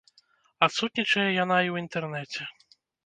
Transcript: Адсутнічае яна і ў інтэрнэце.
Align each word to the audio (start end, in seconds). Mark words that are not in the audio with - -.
Адсутнічае 0.67 1.25
яна 1.43 1.57
і 1.67 1.69
ў 1.75 1.85
інтэрнэце. 1.85 2.51